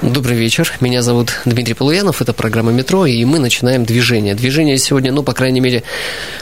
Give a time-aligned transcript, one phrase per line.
[0.00, 0.72] Добрый вечер.
[0.80, 2.22] Меня зовут Дмитрий Полуянов.
[2.22, 4.36] Это программа «Метро», и мы начинаем движение.
[4.36, 5.82] Движение сегодня, ну, по крайней мере,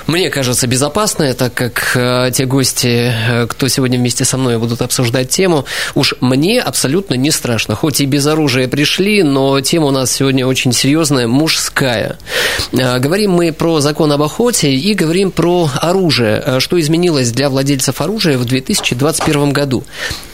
[0.07, 4.83] мне кажется, безопасное, так как э, те гости, э, кто сегодня вместе со мной будут
[4.83, 5.65] обсуждать тему,
[5.95, 7.75] уж мне абсолютно не страшно.
[7.75, 12.19] Хоть и без оружия пришли, но тема у нас сегодня очень серьезная, мужская.
[12.73, 16.43] Э, говорим мы про закон об охоте и говорим про оружие.
[16.45, 19.83] Э, что изменилось для владельцев оружия в 2021 году?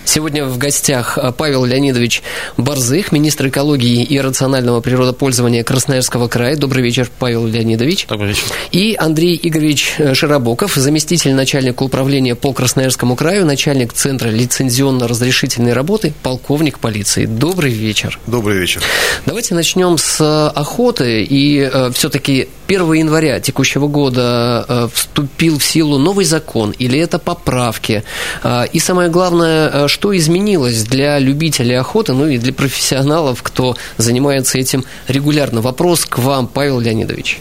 [0.05, 2.23] Сегодня в гостях э, Павел Леонидович
[2.57, 6.57] Борзых, министр экологии и рационального природопользования Красноярского края.
[6.57, 8.07] Добрый вечер, Павел Леонидович.
[8.09, 8.45] Добрый вечер.
[8.71, 16.13] И Андрей Игоревич э, Широбоков, заместитель начальника управления по Красноярскому краю, начальник Центра лицензионно-разрешительной работы,
[16.23, 17.27] полковник полиции.
[17.27, 18.19] Добрый вечер.
[18.27, 18.83] Добрый вечер.
[19.27, 21.23] Давайте начнем с э, охоты.
[21.23, 27.19] И э, все-таки 1 января текущего года э, вступил в силу новый закон или это
[27.19, 28.03] поправки?
[28.43, 33.02] Э, и самое главное, э, что изменилось для любителей охоты, ну и для профессионалов,
[33.43, 35.61] кто занимается этим регулярно?
[35.61, 37.41] Вопрос к вам, Павел Леонидович.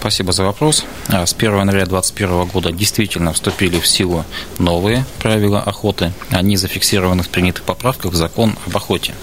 [0.00, 0.84] Спасибо за вопрос.
[1.08, 4.24] А, С 1 января 2021 года действительно вступили в силу
[4.58, 6.12] новые правила охоты.
[6.30, 9.14] Они зафиксированы в принятых поправках в закон об охоте.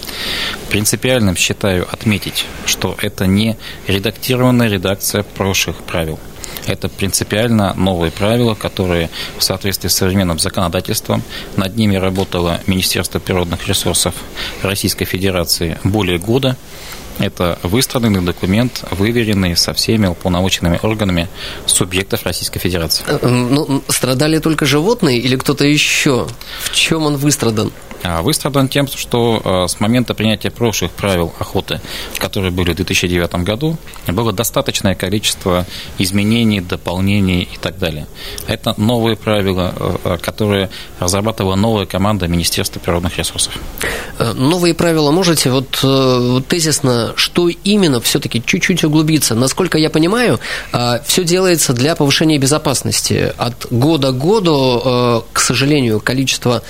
[0.70, 3.58] Принципиальным считаю отметить, что это не
[3.88, 6.20] редактированная редакция прошлых правил.
[6.66, 11.24] Это принципиально новые правила, которые в соответствии с современным законодательством,
[11.58, 14.16] над ними работало Министерство природных ресурсов
[14.64, 16.58] Российской Федерации более года.
[17.18, 21.30] Это выстраданный документ, выверенный со всеми уполномоченными органами
[21.66, 23.06] субъектов Российской Федерации.
[23.08, 26.28] Э, Ну, страдали только животные или кто-то еще?
[26.60, 27.72] В чем он выстрадан?
[28.08, 31.82] А Выстрадан тем, что э, с момента принятия прошлых правил охоты,
[32.20, 33.78] которые были в 2009 году,
[34.08, 35.66] было достаточное количество
[35.98, 38.06] изменений, дополнений и так далее.
[38.48, 39.74] Это новые правила,
[40.04, 43.58] э, которые разрабатывала новая команда Министерства природных ресурсов.
[44.20, 45.88] Э, Новые правила можете вот, э,
[46.34, 49.34] вот тезисно, что именно все-таки чуть-чуть углубиться?
[49.34, 50.40] Насколько я понимаю,
[51.06, 53.34] все делается для повышения безопасности.
[53.38, 56.62] От года к году, э, к сожалению, количество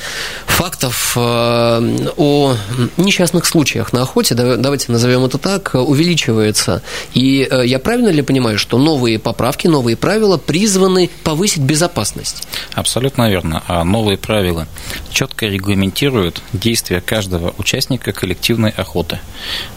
[0.45, 2.55] фактов э, о
[2.97, 6.81] несчастных случаях на охоте, да- давайте назовем это так, увеличивается.
[7.13, 12.47] И э, я правильно ли понимаю, что новые поправки, новые правила призваны повысить безопасность?
[12.73, 13.63] Абсолютно верно.
[13.67, 14.67] А новые правила
[15.15, 19.19] четко регламентируют действия каждого участника коллективной охоты.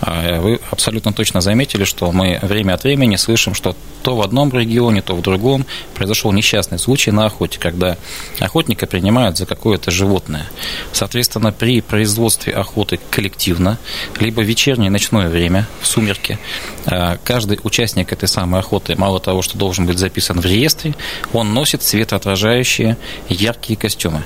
[0.00, 4.52] А Вы абсолютно точно заметили, что мы время от времени слышим, что то в одном
[4.52, 7.96] регионе, то в другом произошел несчастный случай на охоте, когда
[8.40, 10.46] охотника принимают за какое-то животное.
[10.92, 13.78] Соответственно, при производстве охоты коллективно,
[14.18, 16.40] либо вечернее ночное время, в сумерки,
[16.84, 20.96] а, каждый участник этой самой охоты, мало того, что должен быть записан в реестре,
[21.32, 22.96] он носит светоотражающие
[23.28, 24.24] яркие костюмы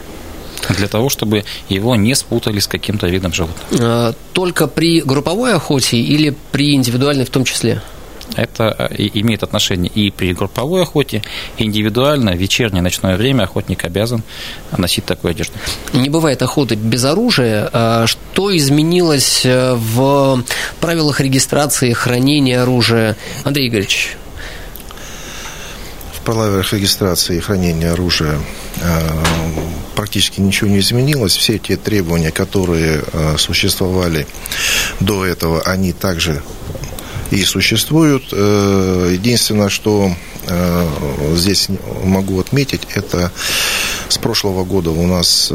[0.70, 3.62] для того, чтобы его не спутали с каким-то видом животных.
[3.72, 7.82] Э, Только при групповой охоте или при индивидуальной в том числе?
[8.36, 11.22] Это э, имеет отношение и при групповой охоте,
[11.58, 14.22] и индивидуально, в вечернее ночное время охотник обязан
[14.76, 15.54] носить такую одежду.
[15.92, 17.68] Не бывает охоты без оружия.
[17.72, 20.42] А Что изменилось э, в
[20.80, 23.16] правилах регистрации, хранения оружия?
[23.44, 24.16] Андрей Игоревич,
[26.14, 28.38] В правилах регистрации и хранения оружия
[28.80, 29.08] э,
[29.94, 31.36] практически ничего не изменилось.
[31.36, 34.26] Все те требования, которые э, существовали
[35.00, 36.42] до этого, они также
[37.30, 38.24] и существуют.
[38.32, 40.14] Э, Единственное, что
[40.46, 40.88] э,
[41.36, 41.68] здесь
[42.04, 43.32] могу отметить, это
[44.08, 45.50] с прошлого года у нас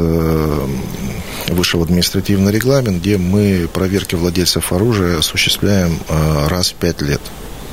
[1.46, 5.96] вышел административный регламент, где мы проверки владельцев оружия осуществляем
[6.48, 7.20] раз в пять лет.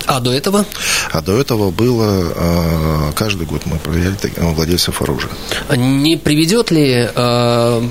[0.07, 0.65] А до этого
[1.11, 5.31] А до этого было э, каждый год мы проверяли так- владельцев оружия.
[5.75, 7.81] не приведет ли э,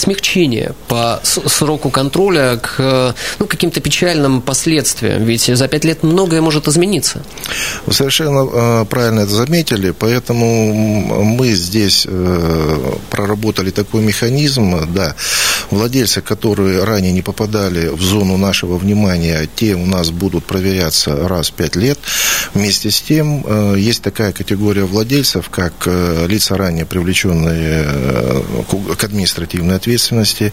[0.00, 5.24] смягчение по сроку контроля к ну, каким-то печальным последствиям?
[5.24, 7.22] Ведь за пять лет многое может измениться.
[7.86, 15.14] Вы совершенно э, правильно это заметили, поэтому мы здесь э, проработали такой механизм, да,
[15.70, 21.50] владельцы, которые ранее не попадали в зону нашего внимания, те у нас будут проверяться раз
[21.50, 21.98] в пять лет.
[22.54, 27.86] Вместе с тем, э, есть такая категория владельцев, как лица ранее привлеченные
[28.98, 30.52] к административной ответственности, ответственности.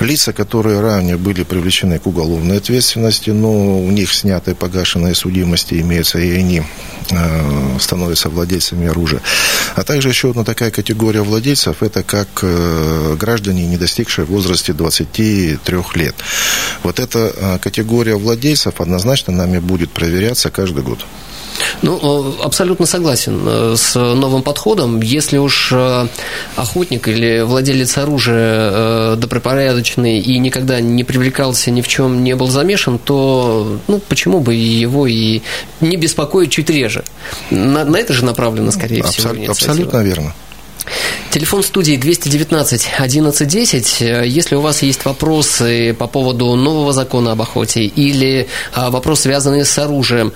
[0.00, 6.18] Лица, которые ранее были привлечены к уголовной ответственности, но у них снятые погашенные судимости имеются,
[6.18, 6.62] и они
[7.10, 9.20] э, становятся владельцами оружия.
[9.76, 15.58] А также еще одна такая категория владельцев, это как э, граждане, не достигшие возрасте 23
[15.94, 16.14] лет.
[16.82, 21.04] Вот эта э, категория владельцев однозначно нами будет проверяться каждый год.
[21.82, 25.00] Ну, абсолютно согласен э, с новым подходом.
[25.00, 26.06] Если уж э,
[26.56, 32.48] охотник или владелец оружия э, добропорядочный и никогда не привлекался, ни в чем не был
[32.48, 35.42] замешан, то ну, почему бы его и
[35.80, 37.04] не беспокоить чуть реже?
[37.50, 40.34] На, на это же направлено, скорее всего, Абсолютно, абсолютно верно.
[41.30, 44.00] Телефон студии 219 1110.
[44.26, 49.78] Если у вас есть вопросы по поводу нового закона об охоте или вопросы, связанные с
[49.78, 50.32] оружием,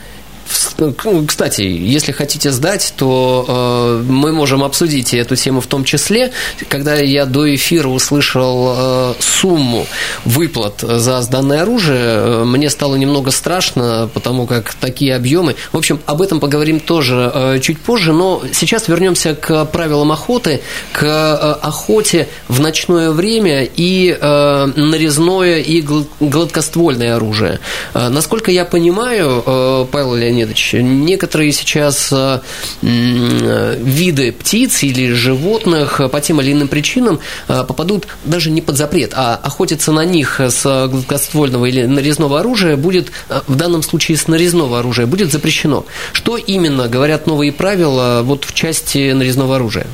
[1.26, 6.32] кстати, если хотите сдать, то э, мы можем обсудить эту тему в том числе.
[6.69, 9.87] Когда я до эфира услышал э, сумму
[10.25, 15.56] выплат за сданное оружие, э, мне стало немного страшно, потому как такие объемы.
[15.72, 20.60] В общем, об этом поговорим тоже э, чуть позже, но сейчас вернемся к правилам охоты,
[20.93, 25.84] к э, охоте в ночное время и э, нарезное и
[26.20, 27.60] гладкоствольное оружие.
[27.94, 32.41] Э, насколько я понимаю, э, Павел Леонидович, Леонидович, некоторые сейчас э,
[32.83, 39.12] виды птиц или животных по тем или иным причинам э, попадут даже не под запрет,
[39.15, 44.29] а охотиться на них с гладкоствольного или нарезного оружия будет, э, в данном случае с
[44.29, 45.87] нарезного оружия, будет запрещено.
[46.12, 49.87] Что именно говорят новые правила вот в части нарезного оружия?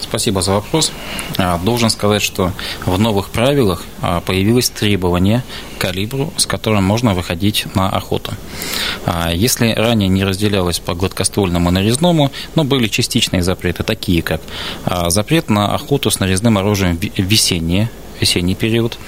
[0.00, 0.92] Спасибо за вопрос.
[1.38, 2.52] А, должен сказать, что
[2.86, 5.42] в новых правилах а, появилось требование
[5.84, 8.32] калибру, с которым можно выходить на охоту.
[9.06, 14.40] А, если ранее не разделялось по гладкоствольному и нарезному, но были частичные запреты, такие как
[15.08, 17.90] запрет на охоту с нарезным оружием весеннее,
[18.20, 18.98] весенний период,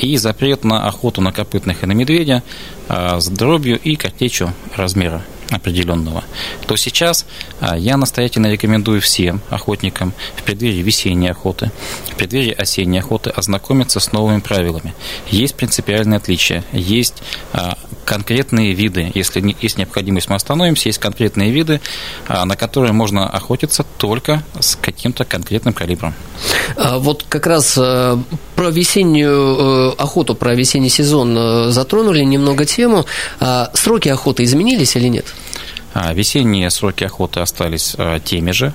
[0.00, 2.42] и запрет на охоту на копытных и на медведя
[2.88, 6.24] с дробью и картечью размера определенного,
[6.66, 7.26] то сейчас
[7.60, 11.70] а, я настоятельно рекомендую всем охотникам в преддверии весенней охоты,
[12.10, 14.94] в преддверии осенней охоты ознакомиться с новыми правилами.
[15.28, 17.22] Есть принципиальные отличия, есть
[17.52, 21.80] а, конкретные виды, если есть необходимость, мы остановимся, есть конкретные виды,
[22.26, 26.14] а, на которые можно охотиться только с каким-то конкретным калибром.
[26.76, 27.78] Вот как раз
[28.56, 33.04] про весеннюю э, охоту, про весенний сезон э, затронули немного тему.
[33.74, 35.26] Сроки охоты изменились или нет?
[35.98, 38.74] А, весенние сроки охоты остались а, теми же.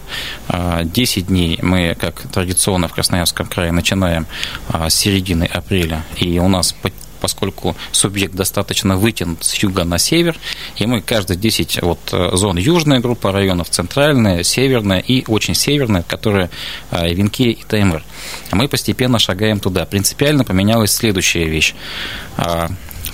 [0.50, 4.26] 10 а, дней мы, как традиционно в Красноярском крае, начинаем
[4.70, 6.76] с середины апреля, и у нас
[7.20, 10.36] поскольку субъект достаточно вытянут с юга на север,
[10.78, 12.00] и мы каждые 10 вот,
[12.34, 16.50] зон южная группа районов, центральная, северная и очень северная, которые
[16.92, 18.04] Венки и Таймыр.
[18.52, 19.86] Мы постепенно шагаем туда.
[19.86, 21.76] Принципиально поменялась следующая вещь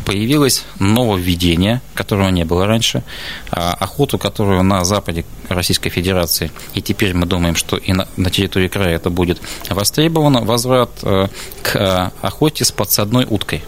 [0.08, 3.04] появилось нововведение, которого не было раньше,
[3.52, 8.30] а, охоту, которую на западе Российской Федерации, и теперь мы думаем, что и на, на
[8.30, 11.28] территории края это будет востребовано, возврат э,
[11.62, 13.66] к охоте с подсадной уткой.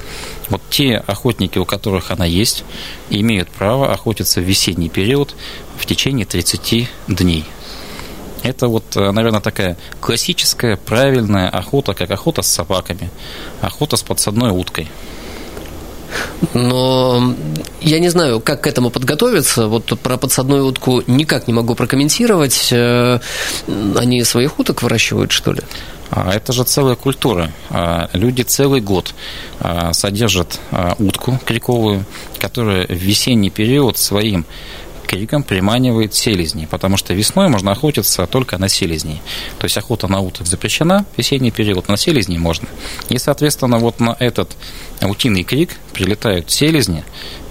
[0.47, 2.63] Вот те охотники, у которых она есть,
[3.09, 5.36] имеют право охотиться в весенний период
[5.77, 7.44] в течение 30 дней.
[8.44, 13.09] Это вот, э, наверное, такая классическая, правильная охота, как охота с собаками,
[13.59, 14.88] охота с подсадной уткой.
[16.53, 17.35] Но
[17.81, 19.67] я не знаю, как к этому подготовиться.
[19.67, 22.69] Вот про подсадную утку никак не могу прокомментировать.
[22.72, 23.19] Э,
[23.95, 25.62] они своих уток выращивают, что ли?
[26.12, 27.51] А, это же целая культура.
[27.69, 29.13] А, люди целый год
[29.60, 30.60] а, содержат
[30.98, 32.05] утку криковую,
[32.39, 34.45] которая в весенний период своим
[35.10, 39.22] криком приманивает селезни, потому что весной можно охотиться только на селезней.
[39.58, 42.68] То есть охота на уток запрещена, весенний период, на селезней можно.
[43.10, 44.56] И, соответственно, вот на этот
[45.01, 47.04] утиный крик прилетают селезни,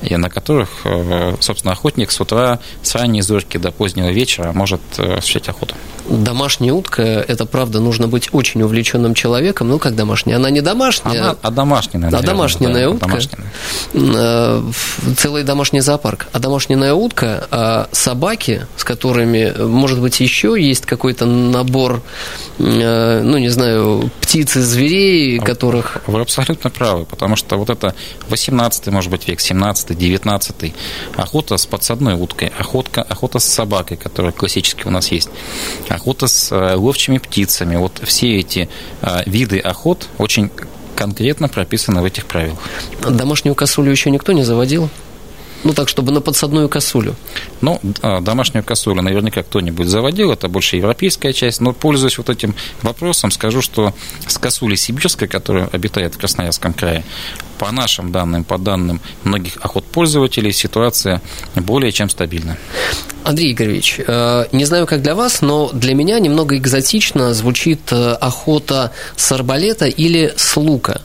[0.02, 4.80] и на которых, э, собственно, охотник с утра, с ранней зорьки до позднего вечера может
[4.98, 5.74] э, осуществлять охоту.
[6.08, 9.68] Домашняя утка, это правда, нужно быть очень увлеченным человеком.
[9.68, 10.36] Ну, как домашняя?
[10.36, 11.20] Она не домашняя.
[11.20, 12.20] Она, а домашняя, наверное.
[12.20, 13.06] А домашняя да, утка.
[13.06, 13.52] Домашняя.
[13.94, 14.62] Э,
[15.16, 16.28] целый домашний зоопарк.
[16.32, 22.02] А домашняя утка, а собаки, с которыми, может быть, еще есть какой-то набор,
[22.58, 25.98] ну, не знаю, птиц и зверей, которых...
[26.06, 27.94] Вы абсолютно правы, потому что вот это
[28.28, 30.74] 18 может быть, век, 17 19
[31.16, 35.28] охота с подсадной уткой, охотка, охота с собакой, которая классически у нас есть,
[35.98, 37.76] охота с э, ловчими птицами.
[37.76, 38.68] Вот все эти
[39.02, 40.50] э, виды охот очень
[40.96, 42.58] конкретно прописаны в этих правилах.
[43.08, 44.88] Домашнюю косулю еще никто не заводил?
[45.64, 47.16] Ну, так, чтобы на подсадную косулю.
[47.60, 47.80] Ну,
[48.20, 53.60] домашнюю косулю наверняка кто-нибудь заводил, это больше европейская часть, но, пользуясь вот этим вопросом, скажу,
[53.60, 53.92] что
[54.26, 57.04] с косулей сибирской, которая обитает в Красноярском крае,
[57.58, 61.20] по нашим данным, по данным многих охотпользователей, ситуация
[61.56, 62.56] более чем стабильна.
[63.24, 68.12] Андрей Игоревич, э, не знаю, как для вас, но для меня немного экзотично звучит э,
[68.12, 71.02] охота с арбалета или с лука.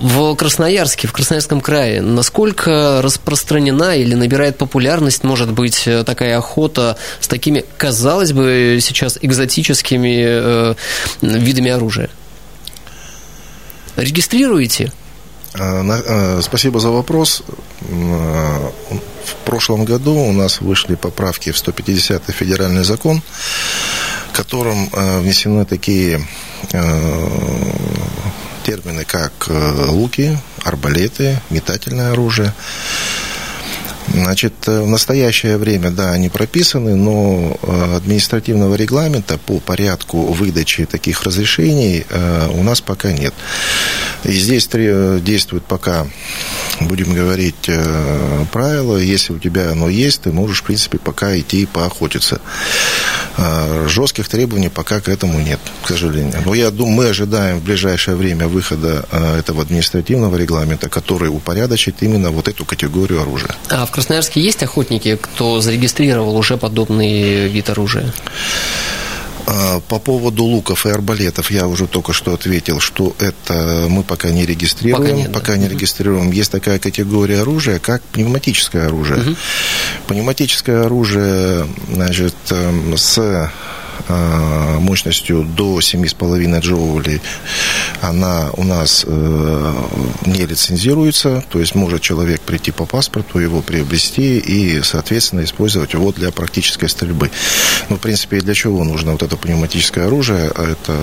[0.00, 6.96] В Красноярске, в Красноярском крае, насколько распространена или набирает популярность, может быть, э, такая охота
[7.20, 10.74] с такими, казалось бы, сейчас экзотическими э,
[11.20, 12.08] видами оружия?
[13.96, 14.90] Регистрируете?
[15.52, 17.42] А, спасибо за вопрос.
[17.82, 23.20] В прошлом году у нас вышли поправки в 150-й федеральный закон,
[24.32, 24.88] в котором
[25.20, 26.26] внесены такие
[28.70, 32.52] термины, как э, луки, арбалеты, метательное оружие.
[34.08, 40.84] Значит, э, в настоящее время, да, они прописаны, но э, административного регламента по порядку выдачи
[40.84, 42.04] таких разрешений
[42.54, 43.34] у нас пока нет.
[44.24, 46.06] И здесь действует пока,
[46.80, 47.70] будем говорить,
[48.52, 52.40] правило, если у тебя оно есть, ты можешь, в принципе, пока идти поохотиться.
[53.36, 56.34] А, жестких требований пока к этому нет, к сожалению.
[56.44, 59.06] Но я думаю, мы ожидаем в ближайшее время выхода
[59.38, 63.54] этого административного регламента, который упорядочит именно вот эту категорию оружия.
[63.68, 68.12] А в Красноярске есть охотники, кто зарегистрировал уже подобный вид оружия?
[69.48, 74.30] А, по поводу луков и арбалетов я уже только что ответил, что это мы пока
[74.30, 75.02] не регистрируем.
[75.02, 75.58] Пока, нет, пока да.
[75.58, 76.30] не регистрируем.
[76.30, 79.22] Есть такая категория оружия, как пневматическое оружие.
[79.22, 79.36] Угу.
[80.06, 83.50] Пневматическое оружие, значит, эм, с
[84.08, 87.20] мощностью до 7,5 джоулей,
[88.00, 89.74] она у нас э,
[90.26, 96.12] не лицензируется, то есть может человек прийти по паспорту, его приобрести и, соответственно, использовать его
[96.12, 97.30] для практической стрельбы.
[97.88, 100.46] Ну, в принципе, для чего нужно вот это пневматическое оружие?
[100.48, 100.94] Это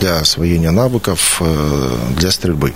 [0.00, 2.74] для освоения навыков э, для стрельбы.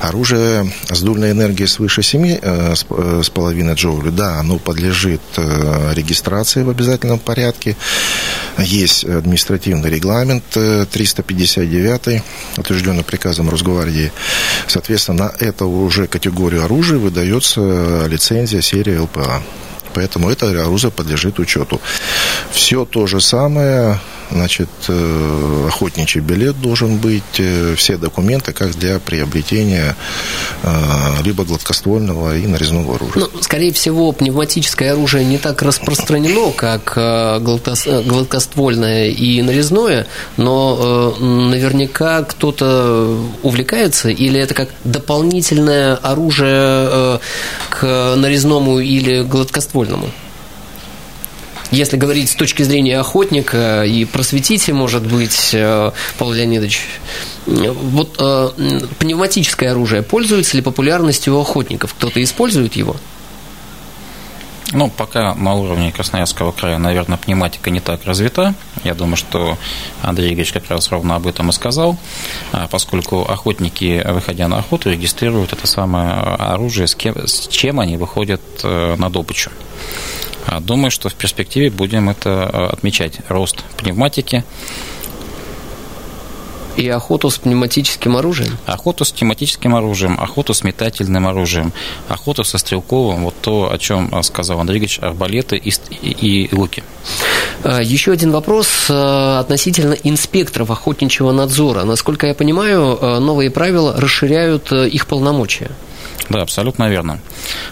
[0.00, 7.76] Оружие с дульной энергией свыше 7,5 джоулей, да, оно подлежит регистрации в обязательном порядке.
[8.58, 12.22] Есть есть административный регламент 359, э,
[12.56, 14.12] утвержденный приказом Росгвардии.
[14.66, 19.42] Соответственно, на эту уже категорию оружия выдается лицензия серии ЛПА.
[19.94, 21.80] Поэтому это оружие подлежит учету.
[22.50, 23.98] Все то же самое
[24.30, 29.96] Значит, э, охотничий билет должен быть, э, все документы, как для приобретения
[30.62, 33.24] э, либо гладкоствольного и нарезного оружия.
[33.32, 36.94] Ну, скорее всего, пневматическое оружие не так распространено, как
[37.42, 40.06] гладкоствольное и нарезное,
[40.36, 47.20] но наверняка кто-то увлекается, или это как дополнительное оружие
[47.70, 50.10] к нарезному или гладкоствольному?
[51.70, 56.82] Если говорить с точки зрения охотника и просветите, может быть, э, Павел Леонидович,
[57.46, 58.50] вот э,
[58.98, 61.94] пневматическое оружие пользуется ли популярностью у охотников?
[61.94, 62.96] Кто-то использует его?
[64.72, 68.54] Ну, пока на уровне Красноярского края, наверное, пневматика не так развита.
[68.84, 69.56] Я думаю, что
[70.02, 71.96] Андрей Игоревич как раз ровно об этом и сказал,
[72.52, 77.96] а, поскольку охотники, выходя на охоту, регистрируют это самое оружие, с, кем, с чем они
[77.96, 79.50] выходят э, на добычу.
[80.48, 83.18] А, думаю, что в перспективе будем это а, отмечать.
[83.28, 84.44] Рост пневматики,
[86.76, 88.56] и охоту с пневматическим оружием?
[88.64, 91.72] Охоту с пневматическим оружием, охоту с метательным оружием,
[92.06, 96.54] охоту со стрелковым, вот то, о чем а, сказал Андрей Ильич, арбалеты и, и, и
[96.54, 96.84] луки.
[97.64, 101.82] Еще один вопрос относительно инспекторов охотничьего надзора.
[101.82, 105.72] Насколько я понимаю, новые правила расширяют их полномочия.
[106.28, 107.20] Да, абсолютно верно.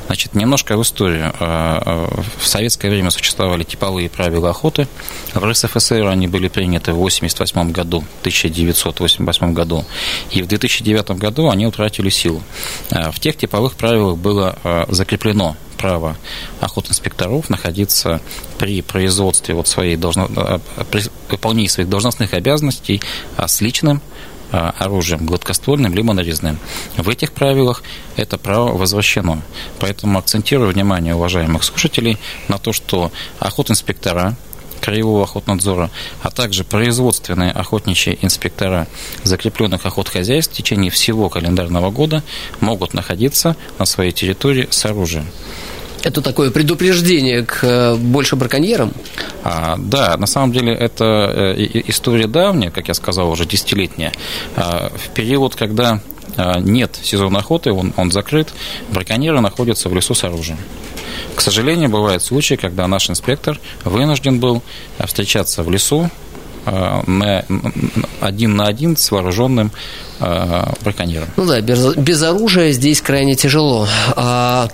[0.06, 1.32] Значит, немножко в историю.
[1.38, 2.06] Э, э,
[2.38, 4.88] в советское время существовали типовые правила охоты.
[5.34, 9.84] В РСФСР они были приняты в 1988 году, 1988 году.
[10.30, 12.42] И в 2009 году они утратили силу.
[12.90, 14.56] Э, в тех типовых правилах было
[14.88, 16.16] закреплено право
[16.60, 18.22] охотинспекторов находиться
[18.58, 20.28] при производстве вот своей должно,
[20.90, 23.02] при выполнении своих должностных обязанностей
[23.36, 24.15] с личным а,
[24.50, 26.58] оружием гладкоствольным либо нарезным.
[26.96, 27.82] В этих правилах
[28.16, 29.42] это право возвращено.
[29.78, 34.36] Поэтому акцентирую внимание уважаемых слушателей на то, что охотинспектора
[34.80, 35.90] краевого охотнадзора,
[36.22, 38.86] а также производственные охотничьи инспектора
[39.24, 42.22] закрепленных охотхозяйств в течение всего календарного года
[42.60, 45.26] могут находиться на своей территории с оружием.
[46.06, 48.92] Это такое предупреждение к э, больше браконьерам?
[49.42, 54.12] А, да, на самом деле это э, история давняя, как я сказал, уже десятилетняя.
[54.54, 56.00] А, в период, когда
[56.36, 58.50] а, нет сезона охоты, он, он закрыт,
[58.92, 60.58] браконьеры находятся в лесу с оружием.
[61.34, 64.62] К сожалению, бывают случаи, когда наш инспектор вынужден был
[65.04, 66.08] встречаться в лесу
[66.66, 67.44] а, на,
[68.20, 69.72] один на один с вооруженным
[70.20, 71.28] браконьером.
[71.36, 73.88] Ну да, без, без оружия здесь крайне тяжело.
[74.14, 74.70] А,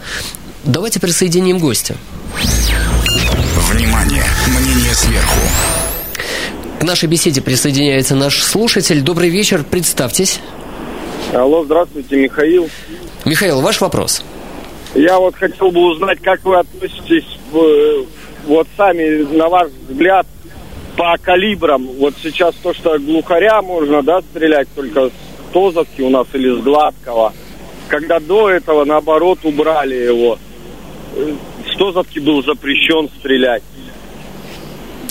[0.64, 1.96] давайте присоединим гостя.
[3.70, 4.24] Внимание!
[4.48, 5.40] Мнение сверху.
[6.80, 9.02] К нашей беседе присоединяется наш слушатель.
[9.02, 10.40] Добрый вечер, представьтесь.
[11.32, 12.68] Алло, здравствуйте, Михаил.
[13.24, 14.22] Михаил, ваш вопрос.
[14.94, 17.38] Я вот хотел бы узнать, как вы относитесь
[18.46, 20.26] вот сами, на ваш взгляд,
[20.96, 21.86] по калибрам.
[21.98, 25.12] Вот сейчас то, что глухаря можно, да, стрелять только с
[25.52, 27.32] Тозовки у нас или с Гладкого.
[27.88, 30.38] Когда до этого, наоборот, убрали его.
[31.14, 33.62] С Тозовки был запрещен стрелять.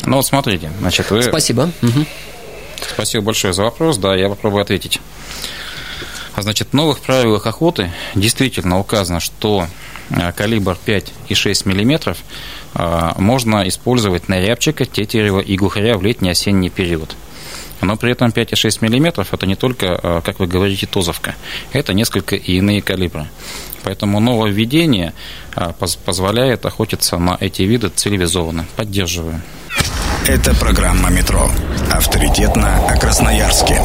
[0.05, 1.23] Ну вот смотрите, значит, вы...
[1.23, 1.71] Спасибо.
[1.81, 2.05] Угу.
[2.93, 3.97] Спасибо большое за вопрос.
[3.97, 4.99] Да, я попробую ответить.
[6.33, 9.67] А значит, в новых правилах охоты действительно указано, что
[10.09, 12.17] а, калибр 5 и 6 миллиметров
[12.73, 17.15] а, можно использовать на рябчика, тетерева и глухаря в летний-осенний период.
[17.81, 21.35] Но при этом 5,6 мм это не только, как вы говорите, тозовка,
[21.73, 23.27] это несколько и иные калибры.
[23.83, 25.13] Поэтому нововведение
[26.05, 28.65] позволяет охотиться на эти виды цивилизованно.
[28.75, 29.41] Поддерживаю.
[30.27, 31.49] Это программа «Метро».
[31.91, 33.81] Авторитетно о Красноярске.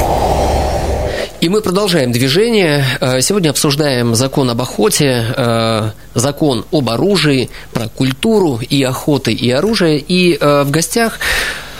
[1.40, 2.84] И мы продолжаем движение.
[3.00, 9.50] Э, сегодня обсуждаем закон об охоте, э, закон об оружии, про культуру и охоты, и
[9.50, 9.98] оружие.
[9.98, 11.18] И э, в гостях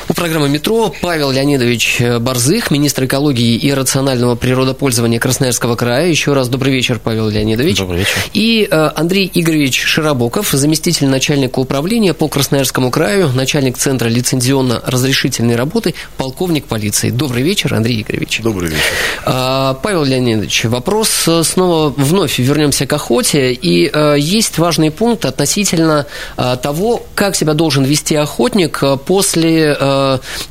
[0.08, 6.08] у программы «Метро» Павел Леонидович Барзых, министр экологии и рационального природопользования Красноярского края.
[6.08, 7.78] Еще раз добрый вечер, Павел Леонидович.
[7.78, 8.14] Добрый вечер.
[8.32, 15.94] И э, Андрей Игоревич Широбоков, заместитель начальника управления по Красноярскому краю, начальник Центра лицензионно-разрешительной работы,
[16.16, 17.10] полковник полиции.
[17.10, 18.40] Добрый вечер, Андрей Игоревич.
[18.42, 18.82] Добрый вечер.
[19.24, 23.52] А, Павел Леонидович, вопрос э, снова вновь вернемся к охоте.
[23.52, 29.76] И э, есть важный пункт относительно того, как себя должен вести охотник после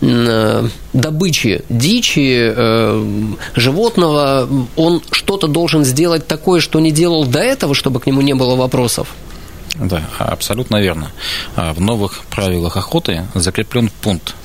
[0.01, 7.73] Э, добычи дичи, э, животного, он что-то должен сделать такое, что не делал до этого,
[7.75, 9.07] чтобы к нему не было вопросов?
[9.75, 11.11] Да, абсолютно верно.
[11.55, 14.35] А в новых правилах охоты закреплен пункт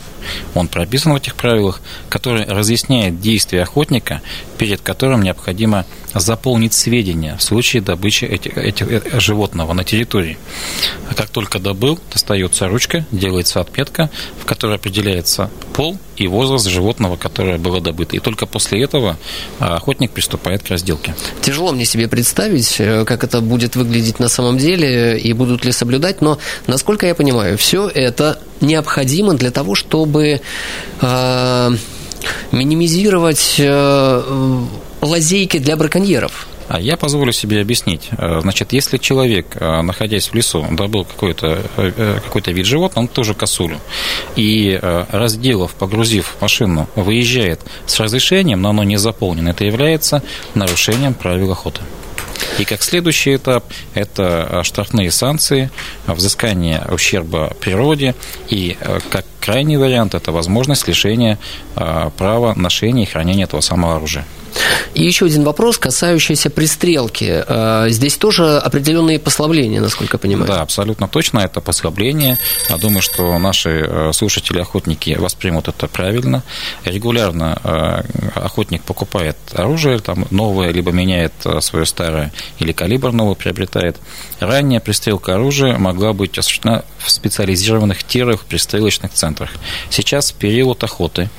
[0.54, 4.20] он прописан в этих правилах, который разъясняет действия охотника,
[4.58, 10.38] перед которым необходимо заполнить сведения в случае добычи этих, этих, животного на территории.
[11.16, 17.58] Как только добыл, достается ручка, делается отметка, в которой определяется пол и возраст животного, которое
[17.58, 18.14] было добыто.
[18.14, 19.16] И только после этого
[19.58, 21.14] а, охотник приступает к разделке.
[21.40, 25.72] Тяжело мне себе представить, э, как это будет выглядеть на самом деле и будут ли
[25.72, 30.42] соблюдать, но, насколько я понимаю, все это необходимо для того, чтобы
[31.00, 31.70] э,
[32.52, 34.62] минимизировать э,
[35.00, 36.49] лазейки для браконьеров.
[36.70, 38.10] А я позволю себе объяснить.
[38.12, 43.08] Э, значит, если человек, э, находясь в лесу, добыл какой-то э, какой вид животного, он
[43.08, 43.80] тоже косулю,
[44.36, 50.22] и разделав, погрузив машину, выезжает с разрешением, но оно не заполнено, это является
[50.54, 51.80] нарушением правил охоты.
[52.58, 55.70] И как следующий этап– это штрафные санкции,
[56.06, 58.14] взыскание ущерба природе
[58.48, 58.76] и
[59.10, 61.38] как крайний вариант– это возможность лишения
[61.74, 64.24] права ношения и хранения этого самого оружия.
[65.00, 67.42] И еще один вопрос, касающийся пристрелки.
[67.48, 70.46] Э, здесь тоже определенные послабления, насколько я понимаю.
[70.46, 72.36] Да, абсолютно точно, это послабление.
[72.68, 76.42] Я думаю, что наши э, слушатели-охотники воспримут это правильно.
[76.84, 78.02] Регулярно э,
[78.34, 83.96] охотник покупает оружие, там новое, либо меняет свое старое, или калибр новый приобретает.
[84.38, 89.48] Ранее пристрелка оружия могла быть осуществлена в специализированных тирах, пристрелочных центрах.
[89.88, 91.30] Сейчас в период охоты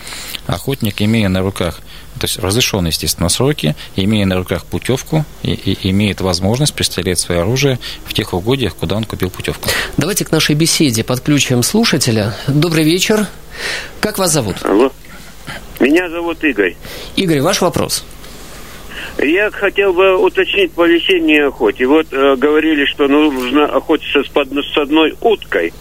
[0.48, 1.82] охотник, имея на руках
[2.20, 7.42] то есть разрешенные, естественно, сроки, имея на руках путевку, и, и имеет возможность пристрелять свое
[7.42, 9.70] оружие в тех угодьях, куда он купил путевку.
[9.98, 12.36] Давайте к нашей беседе подключим слушателя.
[12.48, 13.28] Добрый вечер.
[14.00, 14.58] Как вас зовут?
[14.64, 14.92] Алло.
[15.80, 16.76] Меня зовут Игорь.
[17.16, 18.04] Игорь, ваш вопрос.
[19.18, 21.86] Я хотел бы уточнить по весенней охоте.
[21.86, 25.74] Вот э, говорили, что нужно охотиться с, под, с одной уткой.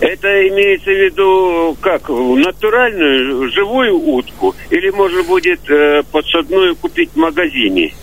[0.00, 2.08] Это имеется в виду как?
[2.08, 4.54] Натуральную, живую утку?
[4.70, 7.94] Или можно будет э, подсадную купить в магазине?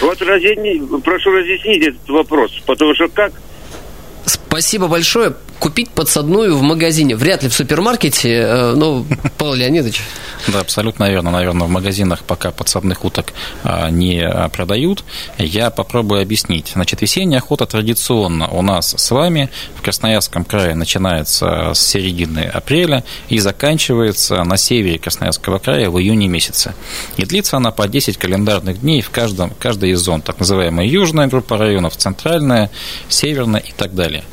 [0.00, 3.32] Вот разъясни, прошу разъяснить этот вопрос, потому что как
[4.26, 5.34] Спасибо большое.
[5.64, 7.16] Купить подсадную в магазине.
[7.16, 9.06] Вряд ли в супермаркете, ну,
[9.38, 10.02] Павел Леонидович.
[10.46, 11.30] Да, абсолютно верно.
[11.30, 13.32] Наверное, в магазинах пока подсадных уток
[13.90, 15.04] не продают.
[15.38, 16.72] Я попробую объяснить.
[16.74, 23.02] Значит, весенняя охота традиционно у нас с вами в Красноярском крае начинается с середины апреля
[23.30, 26.74] и заканчивается на севере Красноярского края в июне месяце.
[27.16, 31.26] И длится она по 10 календарных дней в каждом, каждой из зон, так называемая южная
[31.26, 32.70] группа районов, центральная,
[33.08, 34.24] северная и так далее.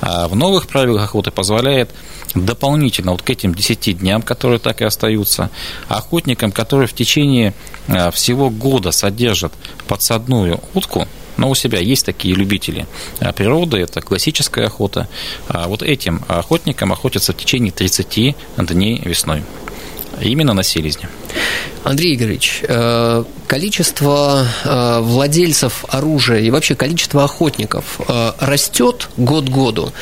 [0.00, 1.90] А в новых правилах охоты позволяет
[2.34, 5.50] дополнительно вот к этим 10 дням, которые так и остаются,
[5.88, 7.52] охотникам, которые в течение
[7.86, 9.52] а, всего года содержат
[9.86, 12.86] подсадную утку, но у себя есть такие любители
[13.18, 15.06] а, природы, это классическая охота.
[15.48, 19.42] А вот этим охотникам охотятся в течение 30 дней весной.
[20.22, 21.10] Именно на селезне.
[21.84, 29.48] Андрей Игоревич, э, количество э, владельцев оружия и вообще количество охотников э, растет год к
[29.48, 29.92] году,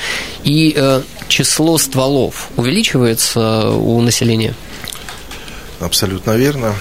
[0.44, 0.76] и
[1.28, 4.54] число стволов увеличивается у населения?
[5.80, 6.74] Абсолютно верно.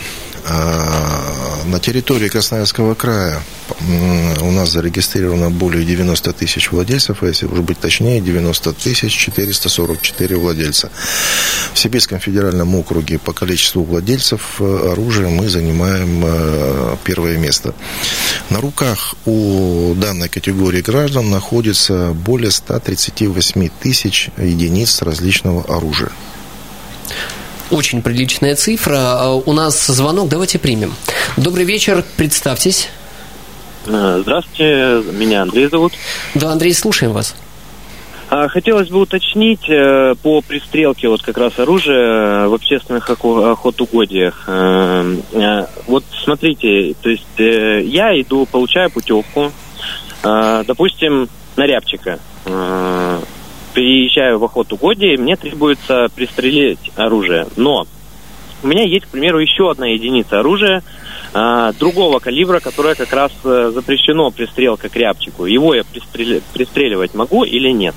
[1.65, 3.41] На территории Красноярского края
[4.41, 10.35] у нас зарегистрировано более 90 тысяч владельцев, а если уже быть точнее, 90 тысяч 444
[10.37, 10.89] владельца.
[11.73, 17.73] В Сибирском федеральном округе по количеству владельцев э, оружия мы занимаем э, первое место.
[18.49, 26.11] На руках у данной категории граждан находится более 138 тысяч единиц различного оружия.
[27.69, 28.97] Очень приличная цифра.
[28.97, 30.93] А, у нас звонок, давайте примем.
[31.35, 32.89] Добрый вечер, представьтесь.
[33.87, 35.93] Э, здравствуйте, меня Андрей зовут.
[36.35, 37.35] Да, Андрей, слушаем вас.
[38.29, 44.43] А, хотелось бы уточнить э, по пристрелке вот как раз оружия в общественных охотугодиях.
[44.47, 49.51] Э, вот смотрите, то есть я иду, получаю путевку,
[50.21, 52.19] допустим, на рябчика
[53.73, 57.45] приезжаю в охоту годи, мне требуется пристрелить оружие.
[57.57, 57.85] Но
[58.63, 60.81] у меня есть, к примеру, еще одна единица оружия
[61.39, 65.45] а, другого калибра, которое как раз а, запрещено пристрелка к рябчику.
[65.45, 66.41] Его я пристрел...
[66.53, 67.93] пристреливать могу или нет?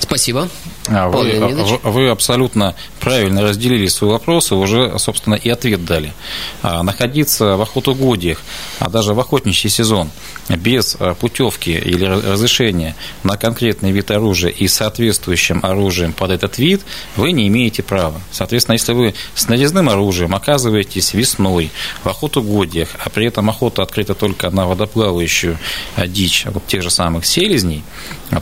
[0.00, 0.48] Спасибо.
[0.90, 6.14] А вы, а, вы абсолютно правильно разделили свой вопрос и уже, собственно, и ответ дали.
[6.62, 8.40] А, находиться в охотугодиях,
[8.78, 10.10] а даже в охотничий сезон
[10.48, 16.82] без а, путевки или разрешения на конкретный вид оружия и соответствующим оружием под этот вид
[17.16, 18.20] вы не имеете права.
[18.30, 21.70] Соответственно, если вы с нарезным оружием оказываетесь весной
[22.02, 25.58] в охотугодиях, а при этом охота открыта только на водоплавающую
[26.06, 27.82] дичь, вот тех же самых селезней,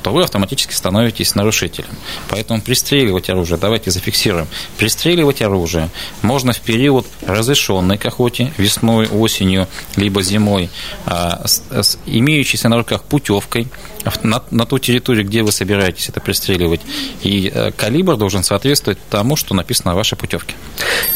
[0.03, 1.89] то вы автоматически становитесь нарушителем.
[2.29, 5.91] Поэтому пристреливать оружие, давайте зафиксируем, пристреливать оружие
[6.23, 10.71] можно в период разрешенной к охоте, весной, осенью, либо зимой,
[11.05, 13.69] а, с, с имеющейся на руках путевкой
[14.23, 16.81] на, на ту территорию, где вы собираетесь это пристреливать.
[17.23, 20.55] И э, калибр должен соответствовать тому, что написано на вашей путевке.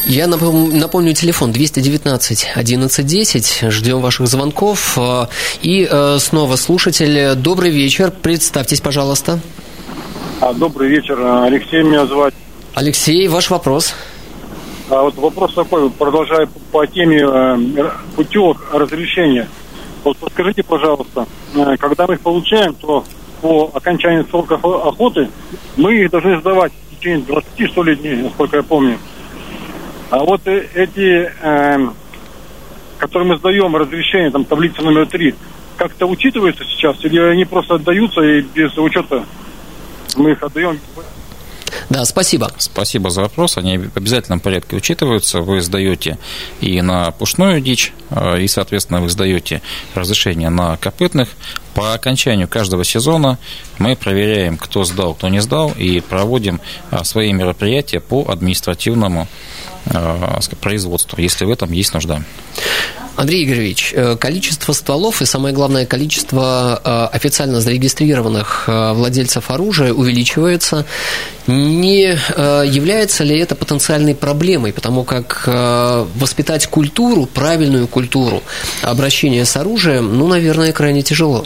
[0.05, 3.71] Я напомню, напомню телефон 219 1110.
[3.71, 4.97] Ждем ваших звонков.
[4.97, 5.27] Э,
[5.61, 7.35] и э, снова слушатель.
[7.35, 8.11] Добрый вечер.
[8.11, 9.39] Представьтесь, пожалуйста.
[10.41, 12.33] А, добрый вечер, Алексей меня звать.
[12.73, 13.93] Алексей, ваш вопрос.
[14.89, 19.47] А вот вопрос такой, продолжая по теме э, путевок разрешения.
[20.03, 23.05] Вот подскажите, пожалуйста, э, когда мы их получаем, то
[23.39, 25.29] по окончании срока охоты
[25.77, 28.97] мы их должны сдавать в течение 20, что ли, дней, насколько я помню.
[30.09, 31.87] А вот э, эти, э,
[32.97, 35.35] которые мы сдаем разрешение, там таблица номер три,
[35.77, 39.23] как-то учитывается сейчас, или они просто отдаются и без учета
[40.15, 40.79] мы их отдаем.
[41.89, 42.51] Да, спасибо.
[42.57, 43.57] Спасибо за вопрос.
[43.57, 45.41] Они в обязательном порядке учитываются.
[45.41, 46.17] Вы сдаете
[46.59, 49.61] и на пушную дичь, э, и, соответственно, вы сдаете
[49.95, 51.29] разрешение на копытных.
[51.73, 53.37] По окончанию каждого сезона
[53.77, 59.27] мы проверяем, кто сдал, кто не сдал, и проводим э, свои мероприятия по административному
[59.85, 62.23] э, производству, если в этом есть нужда.
[63.15, 69.93] Андрей Игоревич, э, количество стволов и, самое главное, количество э, официально зарегистрированных э, владельцев оружия
[69.93, 70.85] увеличивается.
[71.47, 72.17] Не
[72.71, 74.71] является ли это потенциальной проблемой?
[74.73, 78.43] Потому как воспитать культуру, правильную культуру
[78.83, 81.45] обращения с оружием, ну, наверное, крайне тяжело.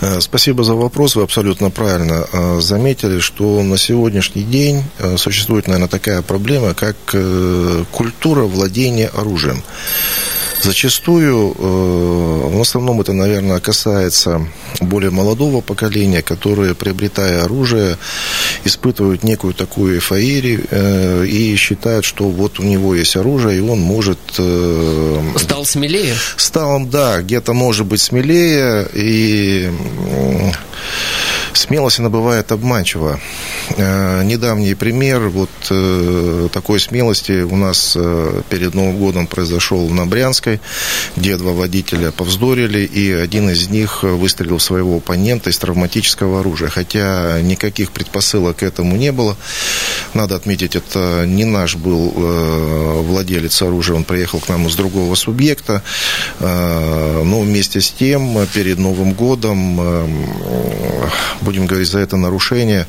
[0.00, 1.16] Э, спасибо за вопрос.
[1.16, 6.96] Вы абсолютно правильно э, заметили, что на сегодняшний день э, существует, наверное, такая проблема, как
[7.90, 9.62] культура владения оружием.
[10.64, 14.46] Зачастую, э, в основном это, наверное, касается
[14.80, 17.98] более молодого поколения, которые, приобретая оружие,
[18.64, 23.78] испытывают некую такую эйфорию э, и считают, что вот у него есть оружие, и он
[23.78, 24.18] может...
[24.38, 26.14] Э, Стал смелее?
[26.38, 29.70] Стал, да, где-то может быть смелее, и
[31.54, 33.20] Смелость, она бывает обманчива.
[33.76, 40.04] Э, недавний пример вот э, такой смелости у нас э, перед Новым годом произошел на
[40.04, 40.60] Брянской,
[41.16, 46.68] где два водителя повздорили, и один из них выстрелил своего оппонента из травматического оружия.
[46.70, 49.36] Хотя никаких предпосылок к этому не было.
[50.12, 52.10] Надо отметить, это не наш был
[53.04, 55.82] владелец оружия, он приехал к нам из другого субъекта.
[56.40, 59.80] Но вместе с тем, перед Новым годом
[61.44, 62.86] будем говорить, за это нарушение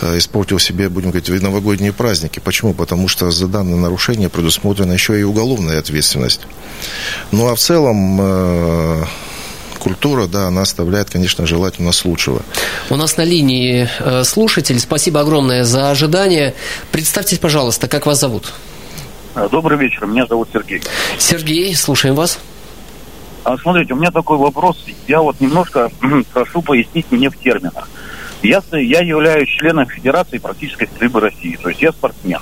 [0.00, 2.40] э, испортил себе, будем говорить, новогодние праздники.
[2.40, 2.74] Почему?
[2.74, 6.40] Потому что за данное нарушение предусмотрена еще и уголовная ответственность.
[7.30, 9.04] Ну, а в целом э,
[9.78, 12.42] культура, да, она оставляет, конечно, желать у нас лучшего.
[12.90, 14.80] У нас на линии э, слушатель.
[14.80, 16.54] Спасибо огромное за ожидание.
[16.90, 18.52] Представьтесь, пожалуйста, как вас зовут?
[19.50, 20.82] Добрый вечер, меня зовут Сергей.
[21.18, 22.38] Сергей, слушаем вас.
[23.46, 24.84] А смотрите, у меня такой вопрос.
[25.06, 25.88] Я вот немножко
[26.32, 27.88] прошу пояснить мне в терминах.
[28.42, 32.40] Я, я являюсь членом Федерации практической стрельбы России, то есть я спортсмен.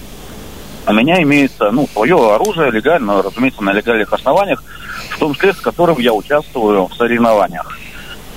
[0.87, 4.65] У меня имеется ну, свое оружие легально, разумеется, на легальных основаниях,
[5.11, 7.79] в том числе с которым я участвую в соревнованиях.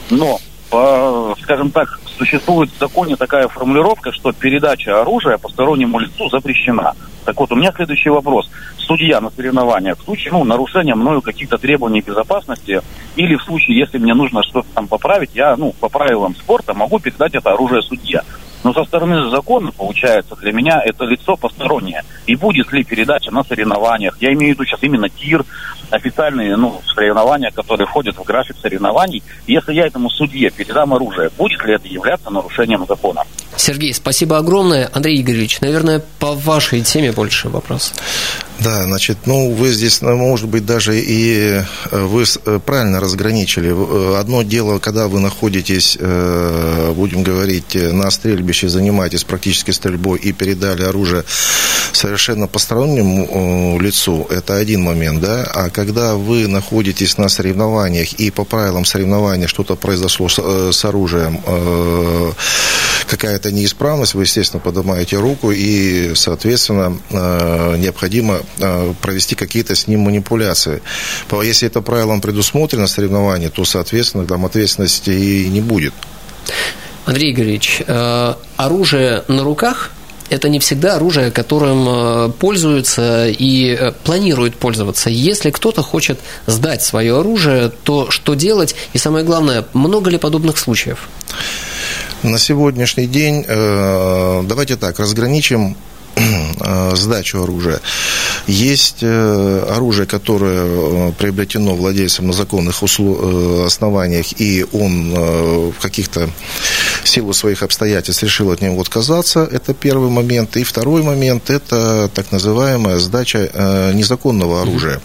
[0.09, 0.37] Но,
[0.69, 6.95] по, скажем так, существует в законе такая формулировка, что передача оружия постороннему лицу запрещена.
[7.27, 8.49] Так вот, у меня следующий вопрос.
[8.77, 12.81] Судья на соревнованиях в случае ну, нарушения мною каких-то требований безопасности
[13.17, 16.99] или в случае, если мне нужно что-то там поправить, я ну, по правилам спорта могу
[16.99, 18.21] передать это оружие судье.
[18.63, 22.03] Но со стороны закона, получается, для меня это лицо постороннее.
[22.27, 25.43] И будет ли передача на соревнованиях, я имею в виду сейчас именно ТИР,
[25.89, 31.63] официальные ну, соревнования, которые входят в график соревнований, если я этому судье передам оружие, будет
[31.65, 33.23] ли это являться нарушением закона?
[33.55, 34.89] Сергей, спасибо огромное.
[34.93, 37.93] Андрей Игоревич, наверное, по вашей теме больше вопрос.
[38.59, 43.69] Да, значит, ну, вы здесь, ну, может быть, даже и э, вы э, правильно разграничили.
[43.69, 50.83] Э, одно дело, когда вы находитесь, будем говорить, на стрельбище, занимаетесь практически стрельбой и передали
[50.83, 51.23] оружие
[51.91, 58.43] совершенно постороннему лицу, это один момент, да, а когда вы находитесь на соревнованиях и по
[58.43, 61.39] правилам соревнования что-то произошло с оружием,
[63.07, 66.97] какая-то неисправность, вы, естественно, поднимаете руку и, соответственно,
[67.77, 70.81] необходимо Э, провести какие-то с ним манипуляции.
[71.43, 75.93] Если это правилом предусмотрено соревнование, то, соответственно, там ответственности и не будет.
[77.05, 79.91] Андрей Игоревич, э, оружие на руках
[80.29, 85.09] это не всегда оружие, которым э, пользуются и планируют пользоваться.
[85.09, 88.75] Если кто-то хочет сдать свое оружие, то что делать?
[88.93, 91.07] И самое главное, много ли подобных случаев?
[92.23, 95.77] На сегодняшний день, давайте так, разграничим
[96.59, 97.79] Э, сдачу оружия.
[98.47, 106.29] Есть э, оружие, которое э, приобретено владельцем на законных основаниях, и он в каких-то
[107.03, 109.47] силу своих обстоятельств решил от него отказаться.
[109.51, 110.57] Это первый момент.
[110.57, 115.01] И второй момент– это так называемая сдача незаконного оружия.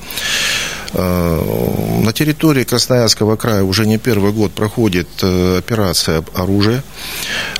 [0.94, 6.84] На территории Красноярского края уже не первый год проходит операция оружия.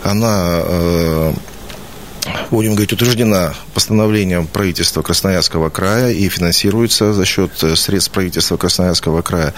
[0.02, 1.32] Она
[2.50, 9.22] будем говорить, утверждена постановлением правительства Красноярского края и финансируется за счет э, средств правительства Красноярского
[9.22, 9.54] края.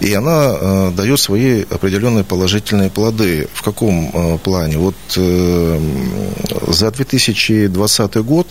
[0.00, 3.48] И она э, дает свои определенные положительные плоды.
[3.52, 4.78] В каком э, плане?
[4.78, 5.80] Вот э,
[6.68, 8.46] за 2020 год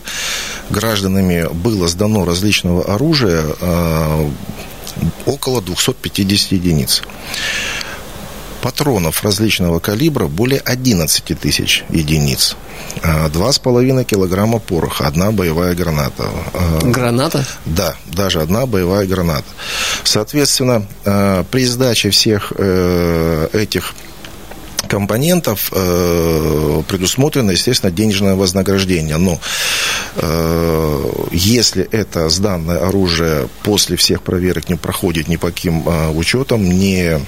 [0.69, 4.29] гражданами было сдано различного оружия э,
[5.25, 7.03] около 250 единиц
[8.61, 12.55] патронов различного калибра более 11 тысяч единиц.
[13.03, 16.29] 2,5 килограмма пороха, одна боевая граната.
[16.53, 17.45] А, граната?
[17.65, 19.47] Да, даже одна боевая граната.
[20.03, 23.93] Соответственно, а, при сдаче всех э, этих
[24.89, 29.17] компонентов э, предусмотрено, естественно, денежное вознаграждение.
[29.17, 29.39] Но
[30.15, 36.67] э, если это сданное оружие после всех проверок не проходит ни по каким э, учетам,
[36.67, 37.19] не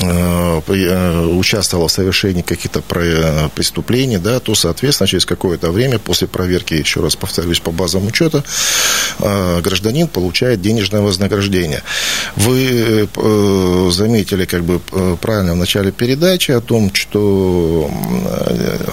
[0.00, 6.28] Э, э, участвовал в совершении каких-то э, преступлений, да, то, соответственно, через какое-то время после
[6.28, 8.44] проверки, еще раз повторюсь, по базам учета,
[9.18, 11.82] гражданин получает денежное вознаграждение.
[12.36, 13.08] Вы
[13.92, 14.80] заметили как бы
[15.20, 17.90] правильно в начале передачи о том, что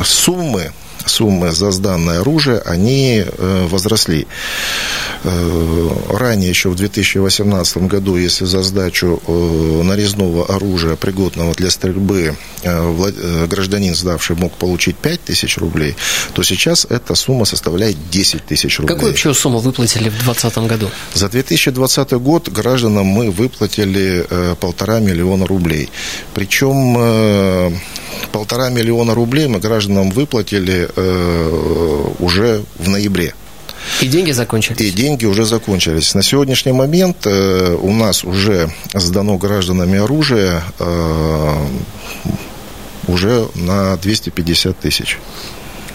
[0.03, 0.71] суммы
[1.05, 4.27] суммы за сданное оружие, они э, возросли.
[5.23, 12.35] Э, ранее, еще в 2018 году, если за сдачу э, нарезного оружия, пригодного для стрельбы,
[12.63, 15.95] гражданин, сдавший, мог получить 5 тысяч рублей,
[16.33, 18.95] то сейчас эта сумма составляет 10 тысяч рублей.
[18.95, 20.89] Какую вообще сумму выплатили в 2020 году?
[21.13, 24.25] За 2020 год гражданам мы выплатили
[24.59, 25.89] полтора миллиона рублей.
[26.33, 27.79] Причем
[28.31, 33.33] Полтора миллиона рублей мы гражданам выплатили э, уже в ноябре.
[34.01, 34.79] И деньги закончились?
[34.79, 36.13] И деньги уже закончились.
[36.13, 41.67] На сегодняшний момент э, у нас уже сдано гражданами оружие э,
[43.07, 45.17] уже на 250 тысяч.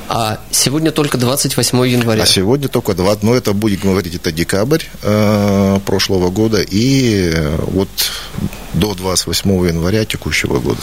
[0.08, 2.22] А сегодня только 28 января.
[2.22, 7.88] А сегодня только 2, ну это будет говорить, это декабрь э, прошлого года и вот
[8.76, 10.78] до 28 января текущего года.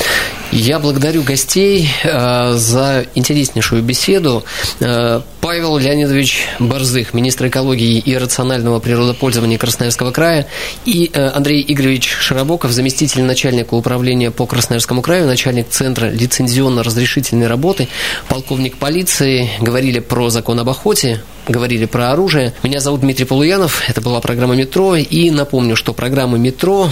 [0.51, 4.43] Я благодарю гостей э, за интереснейшую беседу.
[4.79, 10.47] Э, Павел Леонидович Борзых, министр экологии и рационального природопользования Красноярского края,
[10.85, 17.87] и э, Андрей Игоревич Широбоков, заместитель начальника управления по Красноярскому краю, начальник Центра лицензионно-разрешительной работы,
[18.27, 19.49] полковник полиции.
[19.59, 22.53] Говорили про закон об охоте, говорили про оружие.
[22.63, 26.89] Меня зовут Дмитрий Полуянов, это была программа «Метро», и напомню, что программы «Метро»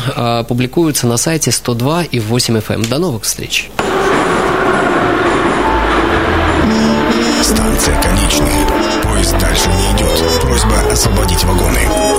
[0.47, 2.73] публикуются на сайте 102 и 8 FM.
[2.73, 2.81] Эм.
[2.83, 3.69] До новых встреч!
[7.41, 8.67] Станция конечная.
[9.03, 10.41] Поезд дальше не идет.
[10.41, 12.10] Просьба освободить вагоны.